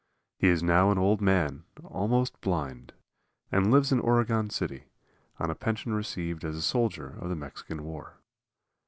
He 0.39 0.47
is 0.47 0.63
now 0.63 0.89
an 0.89 0.97
old 0.97 1.21
man, 1.21 1.65
almost 1.83 2.41
blind, 2.41 2.93
and 3.51 3.69
lives 3.69 3.91
in 3.91 3.99
Oregon 3.99 4.49
City, 4.49 4.85
on 5.37 5.51
a 5.51 5.53
pension 5.55 5.93
received 5.93 6.43
as 6.43 6.55
a 6.55 6.61
soldier 6.63 7.09
of 7.21 7.29
the 7.29 7.35
Mexican 7.35 7.83
war. 7.83 8.17